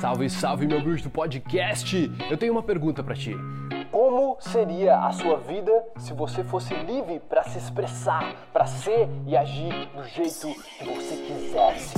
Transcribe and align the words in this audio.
Salve, 0.00 0.28
salve, 0.28 0.66
meu 0.66 0.82
bruxo 0.82 1.04
do 1.04 1.10
podcast! 1.10 2.12
Eu 2.30 2.36
tenho 2.36 2.52
uma 2.52 2.62
pergunta 2.62 3.02
para 3.02 3.14
ti. 3.14 3.34
Como 3.90 4.36
seria 4.40 4.98
a 4.98 5.10
sua 5.10 5.38
vida 5.38 5.72
se 5.96 6.12
você 6.12 6.44
fosse 6.44 6.74
livre 6.74 7.18
para 7.18 7.42
se 7.44 7.56
expressar, 7.56 8.34
para 8.52 8.66
ser 8.66 9.08
e 9.26 9.34
agir 9.34 9.88
do 9.96 10.06
jeito 10.06 10.54
que 10.78 10.84
você 10.84 11.16
quisesse? 11.16 11.94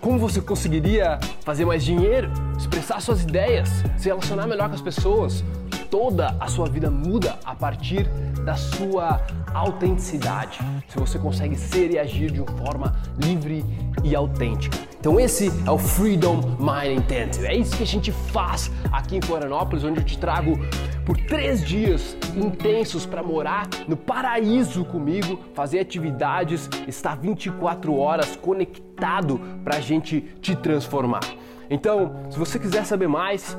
Como 0.00 0.18
você 0.18 0.40
conseguiria 0.40 1.20
fazer 1.44 1.64
mais 1.64 1.84
dinheiro, 1.84 2.32
expressar 2.58 3.00
suas 3.00 3.22
ideias, 3.22 3.68
se 3.96 4.08
relacionar 4.08 4.48
melhor 4.48 4.68
com 4.68 4.74
as 4.74 4.82
pessoas? 4.82 5.44
Toda 5.88 6.36
a 6.40 6.48
sua 6.48 6.68
vida 6.68 6.90
muda 6.90 7.38
a 7.44 7.54
partir 7.54 8.08
da 8.44 8.56
sua 8.56 9.24
autenticidade. 9.54 10.58
Se 10.88 10.98
você 10.98 11.16
consegue 11.16 11.54
ser 11.54 11.92
e 11.92 11.98
agir 11.98 12.32
de 12.32 12.40
uma 12.40 12.50
forma 12.58 12.92
livre 13.16 13.64
e 14.02 14.16
autêntica. 14.16 14.87
Então 15.00 15.18
esse 15.18 15.52
é 15.64 15.70
o 15.70 15.78
Freedom 15.78 16.40
Mind 16.58 16.98
Intensive. 16.98 17.46
É 17.46 17.54
isso 17.54 17.76
que 17.76 17.84
a 17.84 17.86
gente 17.86 18.10
faz 18.10 18.70
aqui 18.90 19.16
em 19.16 19.20
Florianópolis, 19.20 19.84
onde 19.84 20.00
eu 20.00 20.04
te 20.04 20.18
trago 20.18 20.58
por 21.06 21.16
três 21.16 21.64
dias 21.64 22.16
intensos 22.36 23.06
para 23.06 23.22
morar 23.22 23.68
no 23.86 23.96
paraíso 23.96 24.84
comigo, 24.84 25.38
fazer 25.54 25.78
atividades, 25.80 26.68
estar 26.86 27.16
24 27.16 27.96
horas 27.96 28.36
conectado 28.36 29.40
para 29.64 29.76
a 29.76 29.80
gente 29.80 30.20
te 30.40 30.56
transformar. 30.56 31.22
Então, 31.70 32.24
se 32.30 32.38
você 32.38 32.58
quiser 32.58 32.84
saber 32.84 33.08
mais, 33.08 33.56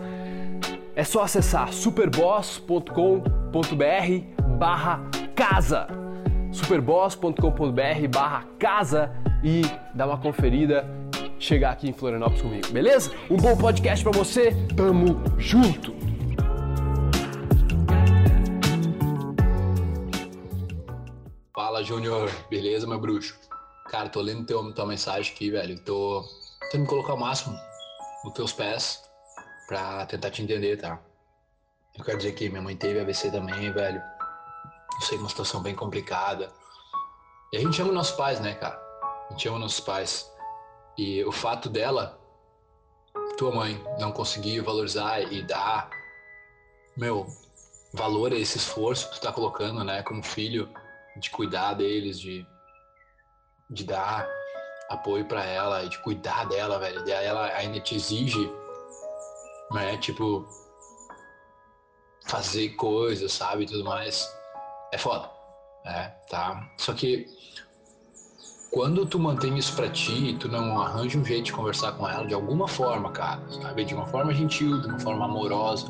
é 0.95 1.03
só 1.03 1.23
acessar 1.23 1.71
superboss.com.br 1.71 2.97
barra 4.57 5.01
casa 5.35 5.87
superboss.com.br 6.51 8.07
barra 8.11 8.43
casa 8.57 9.11
e 9.43 9.61
dar 9.93 10.07
uma 10.07 10.17
conferida, 10.17 10.85
chegar 11.39 11.71
aqui 11.71 11.89
em 11.89 11.93
Florianópolis 11.93 12.41
comigo, 12.41 12.67
beleza? 12.71 13.11
Um 13.29 13.37
bom 13.37 13.55
podcast 13.55 14.03
para 14.03 14.11
você, 14.11 14.51
tamo 14.75 15.23
junto! 15.37 15.95
Fala 21.55 21.83
Júnior, 21.83 22.29
beleza 22.49 22.85
meu 22.85 22.99
bruxo? 22.99 23.39
Cara, 23.89 24.09
tô 24.09 24.21
lendo 24.21 24.45
teu, 24.45 24.73
tua 24.73 24.85
mensagem 24.85 25.31
aqui, 25.33 25.49
velho, 25.49 25.79
tô 25.79 26.23
tentando 26.71 26.87
colocar 26.87 27.13
o 27.13 27.19
máximo 27.19 27.57
nos 28.23 28.33
teus 28.33 28.51
pés 28.51 29.01
pra 29.67 30.05
tentar 30.05 30.29
te 30.31 30.43
entender, 30.43 30.77
tá? 30.77 30.99
Eu 31.97 32.03
quero 32.03 32.17
dizer 32.17 32.33
que 32.33 32.49
minha 32.49 32.61
mãe 32.61 32.75
teve 32.75 32.99
AVC 32.99 33.31
também, 33.31 33.71
velho. 33.71 34.01
Eu 34.95 35.01
sei 35.01 35.17
uma 35.17 35.29
situação 35.29 35.61
bem 35.61 35.75
complicada. 35.75 36.51
E 37.51 37.57
a 37.57 37.59
gente 37.59 37.81
ama 37.81 37.91
nossos 37.91 38.15
pais, 38.15 38.39
né, 38.39 38.53
cara? 38.53 38.79
A 39.29 39.31
gente 39.31 39.47
ama 39.47 39.59
nossos 39.59 39.79
pais. 39.79 40.31
E 40.99 41.23
o 41.23 41.31
fato 41.31 41.69
dela, 41.69 42.19
tua 43.37 43.55
mãe, 43.55 43.81
não 43.97 44.11
conseguir 44.11 44.59
valorizar 44.59 45.21
e 45.31 45.41
dar, 45.41 45.89
meu, 46.97 47.25
valor 47.93 48.33
a 48.33 48.35
esse 48.35 48.57
esforço 48.57 49.09
que 49.09 49.15
tu 49.15 49.21
tá 49.21 49.31
colocando, 49.31 49.81
né, 49.85 50.03
como 50.03 50.21
filho, 50.21 50.69
de 51.15 51.29
cuidar 51.29 51.75
deles, 51.75 52.19
de, 52.19 52.45
de 53.69 53.85
dar 53.85 54.27
apoio 54.89 55.23
para 55.23 55.45
ela 55.45 55.87
de 55.87 55.97
cuidar 55.99 56.45
dela, 56.49 56.77
velho. 56.77 57.07
E 57.07 57.11
ela 57.13 57.45
ainda 57.45 57.79
te 57.79 57.95
exige, 57.95 58.51
né, 59.71 59.95
tipo, 59.99 60.45
fazer 62.27 62.71
coisas, 62.71 63.31
sabe, 63.31 63.65
tudo 63.65 63.85
mais. 63.85 64.29
É 64.91 64.97
foda, 64.97 65.31
é, 65.85 66.09
tá? 66.29 66.69
Só 66.77 66.93
que 66.93 67.25
quando 68.71 69.05
tu 69.05 69.17
mantém 69.17 69.57
isso 69.57 69.75
pra 69.75 69.89
ti, 69.89 70.37
tu 70.39 70.47
não 70.47 70.79
arranja 70.79 71.17
um 71.17 71.25
jeito 71.25 71.45
de 71.45 71.53
conversar 71.53 71.93
com 71.93 72.07
ela 72.07 72.25
de 72.25 72.33
alguma 72.33 72.67
forma, 72.67 73.09
cara, 73.11 73.41
sabe? 73.49 73.83
De 73.83 73.95
uma 73.95 74.05
forma 74.07 74.33
gentil, 74.33 74.79
de 74.81 74.87
uma 74.87 74.99
forma 74.99 75.25
amorosa. 75.25 75.87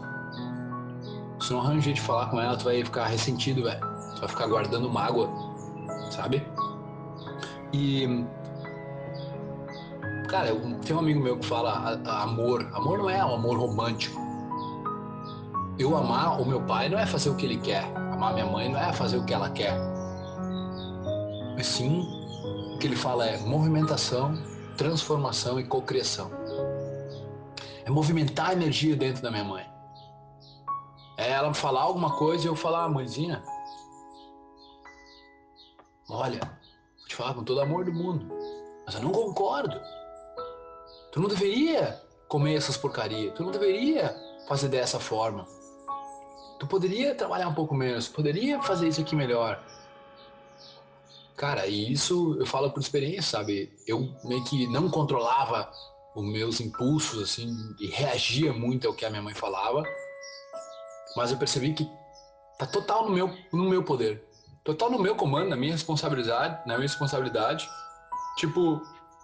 Se 1.41 1.52
não 1.52 1.59
arranja 1.59 1.77
um 1.77 1.81
jeito 1.81 1.95
de 1.97 2.02
falar 2.02 2.27
com 2.27 2.39
ela, 2.39 2.55
tu 2.55 2.66
vai 2.66 2.83
ficar 2.83 3.05
ressentido, 3.05 3.63
velho. 3.63 3.80
Tu 4.16 4.22
vai 4.22 4.30
ficar 4.30 4.47
guardando 4.47 4.89
mágoa, 4.89 5.29
sabe? 6.09 6.45
E. 7.73 8.25
Cara, 10.29 10.56
tem 10.85 10.96
um 10.96 11.00
amigo 11.00 11.19
meu 11.19 11.38
que 11.38 11.46
fala 11.46 12.00
amor. 12.06 12.66
Amor 12.73 12.97
não 13.00 13.09
é 13.09 13.23
um 13.25 13.35
amor 13.35 13.57
romântico. 13.57 14.19
Eu 15.78 15.96
amar 15.97 16.41
o 16.41 16.46
meu 16.46 16.61
pai 16.61 16.88
não 16.88 17.00
é 17.00 17.06
fazer 17.06 17.29
o 17.29 17.35
que 17.35 17.46
ele 17.46 17.57
quer. 17.57 17.84
Amar 18.13 18.34
minha 18.34 18.46
mãe 18.46 18.69
não 18.72 18.79
é 18.79 18.94
fazer 18.94 19.17
o 19.17 19.25
que 19.25 19.34
ela 19.34 19.50
quer. 19.50 19.78
Mas 21.56 21.67
sim 21.67 22.19
que 22.79 22.88
ele 22.88 22.95
fala 22.95 23.25
é 23.25 23.38
movimentação, 23.40 24.34
transformação 24.78 25.59
e 25.59 25.66
cocriação. 25.66 26.31
É 27.84 27.90
movimentar 27.90 28.51
a 28.51 28.53
energia 28.53 28.95
dentro 28.95 29.22
da 29.22 29.29
minha 29.29 29.44
mãe. 29.44 29.69
É 31.17 31.31
ela 31.31 31.53
falar 31.53 31.81
alguma 31.81 32.16
coisa 32.17 32.45
e 32.45 32.47
eu 32.47 32.56
falar, 32.56 32.85
ah, 32.85 32.90
mãezinha, 32.90 33.44
olha, 36.09 36.40
vou 36.97 37.07
te 37.07 37.16
falar 37.16 37.34
com 37.34 37.44
todo 37.44 37.59
amor 37.59 37.84
do 37.84 37.91
mundo, 37.91 38.25
mas 38.85 38.96
eu 38.96 39.01
não 39.01 39.11
concordo. 39.11 39.78
Tu 41.11 41.19
não 41.19 41.28
deveria 41.28 42.01
comer 42.29 42.56
essas 42.56 42.78
porcarias, 42.78 43.34
tu 43.34 43.44
não 43.44 43.51
deveria 43.51 44.16
fazer 44.47 44.69
dessa 44.69 45.00
forma. 45.00 45.46
Tu 46.57 46.67
poderia 46.67 47.13
trabalhar 47.13 47.50
um 47.50 47.53
pouco 47.53 47.75
menos, 47.75 48.07
poderia 48.07 48.61
fazer 48.61 48.88
isso 48.88 49.01
aqui 49.01 49.16
melhor. 49.16 49.61
Cara, 51.39 51.67
e 51.67 51.94
isso 51.94 52.35
eu 52.38 52.45
falo 52.45 52.69
por 52.69 52.81
experiência, 52.81 53.39
sabe? 53.39 53.73
Eu 53.88 54.13
meio 54.25 54.44
que 54.44 54.67
não 54.67 54.89
controlava 54.89 55.72
os 56.13 56.25
meus 56.25 56.59
impulsos, 56.59 57.23
assim, 57.23 57.55
e 57.79 57.88
reagia 57.88 58.51
muito 58.51 58.85
ao 58.85 58.94
que 58.94 59.05
a 59.05 59.09
minha 59.09 59.22
mãe 59.22 59.33
falava, 59.33 59.81
mas 61.16 61.31
eu 61.31 61.38
percebi 61.38 61.73
que 61.73 61.89
tá 62.57 62.66
total 62.66 63.05
no 63.07 63.16
meu, 63.16 63.33
no 63.53 63.69
meu 63.69 63.81
poder, 63.85 64.22
total 64.66 64.91
no 64.91 64.99
meu 64.99 65.16
comando, 65.16 65.47
na 65.47 65.55
minha 65.55 65.72
responsabilidade, 65.72 66.57
na 66.67 66.73
minha 66.73 66.89
responsabilidade, 66.89 67.69
tipo, 68.35 68.81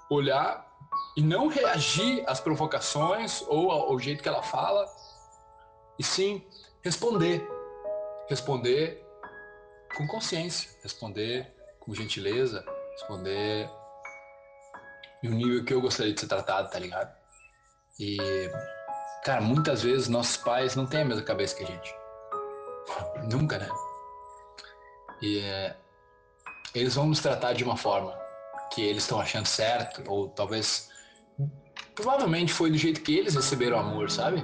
olhar 0.09 0.65
e 1.17 1.21
não 1.21 1.49
reagir 1.49 2.23
às 2.27 2.39
provocações 2.39 3.43
ou 3.49 3.69
ao, 3.69 3.91
ao 3.91 3.99
jeito 3.99 4.23
que 4.23 4.29
ela 4.29 4.41
fala, 4.41 4.85
e 5.99 6.03
sim 6.03 6.41
responder. 6.81 7.45
Responder 8.29 9.05
com 9.97 10.07
consciência, 10.07 10.71
responder 10.81 11.53
com 11.85 11.93
gentileza, 11.93 12.65
responder 12.93 13.69
no 15.23 15.31
nível 15.31 15.63
que 15.63 15.73
eu 15.73 15.81
gostaria 15.81 16.13
de 16.13 16.19
ser 16.19 16.27
tratado, 16.27 16.69
tá 16.69 16.79
ligado? 16.79 17.15
E, 17.99 18.17
cara, 19.23 19.41
muitas 19.41 19.83
vezes 19.83 20.07
nossos 20.07 20.37
pais 20.37 20.75
não 20.75 20.85
têm 20.85 21.01
a 21.01 21.05
mesma 21.05 21.23
cabeça 21.23 21.55
que 21.55 21.63
a 21.63 21.67
gente. 21.67 21.95
Nunca, 23.31 23.57
né? 23.57 23.69
E 25.21 25.39
é, 25.39 25.75
eles 26.73 26.95
vão 26.95 27.07
nos 27.07 27.19
tratar 27.19 27.53
de 27.53 27.63
uma 27.63 27.77
forma 27.77 28.17
que 28.73 28.81
eles 28.81 29.03
estão 29.03 29.19
achando 29.19 29.45
certo, 29.45 30.03
ou 30.07 30.29
talvez. 30.29 30.89
Provavelmente 31.93 32.51
foi 32.51 32.69
do 32.69 32.77
jeito 32.77 33.01
que 33.01 33.17
eles 33.17 33.35
receberam 33.35 33.79
amor, 33.79 34.11
sabe? 34.11 34.43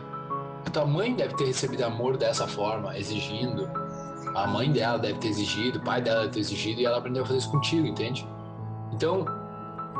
A 0.66 0.70
tua 0.70 0.86
mãe 0.86 1.14
deve 1.14 1.36
ter 1.36 1.46
recebido 1.46 1.84
amor 1.84 2.16
dessa 2.16 2.48
forma, 2.48 2.98
exigindo, 2.98 3.70
a 4.36 4.48
mãe 4.48 4.72
dela 4.72 4.98
deve 4.98 5.20
ter 5.20 5.30
exigido, 5.30 5.80
o 5.80 5.82
pai 5.82 6.02
dela 6.02 6.22
deve 6.22 6.34
ter 6.34 6.40
exigido 6.40 6.82
e 6.82 6.86
ela 6.86 6.98
aprendeu 6.98 7.24
a 7.24 7.26
fazer 7.26 7.40
isso 7.40 7.52
contigo, 7.52 7.86
entende? 7.86 8.28
Então, 8.94 9.26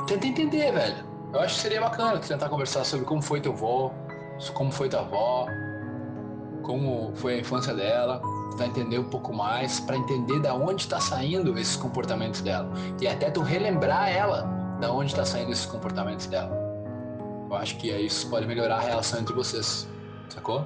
tenta 0.08 0.28
entender, 0.28 0.72
velho. 0.72 1.12
Eu 1.34 1.40
acho 1.40 1.56
que 1.56 1.62
seria 1.62 1.82
bacana 1.82 2.20
tentar 2.20 2.50
conversar 2.50 2.84
sobre 2.84 3.06
como 3.06 3.22
foi 3.22 3.40
teu 3.40 3.54
avô, 3.54 3.92
como 4.54 4.72
foi 4.72 4.90
tua 4.90 5.00
avó, 5.02 5.46
como 6.62 7.12
foi 7.16 7.36
a 7.36 7.40
infância 7.40 7.74
dela, 7.74 8.22
tentar 8.52 8.68
entender 8.68 9.00
um 9.00 9.10
pouco 9.10 9.34
mais, 9.34 9.80
para 9.80 9.98
entender 9.98 10.40
da 10.40 10.54
onde 10.54 10.82
está 10.82 11.00
saindo 11.00 11.58
esses 11.58 11.76
comportamentos 11.76 12.42
dela 12.42 12.70
e 13.00 13.08
até 13.08 13.30
tu 13.30 13.42
relembrar 13.42 14.10
ela 14.10 14.44
da 14.80 14.92
onde 14.92 15.12
está 15.12 15.24
saindo 15.24 15.52
esses 15.52 15.66
comportamentos 15.66 16.26
dela. 16.28 16.52
Eu 17.50 17.56
acho 17.56 17.78
que 17.78 17.92
isso 17.92 18.30
pode 18.30 18.46
melhorar 18.46 18.78
a 18.78 18.82
relação 18.82 19.20
entre 19.20 19.34
vocês, 19.34 19.88
sacou? 20.30 20.66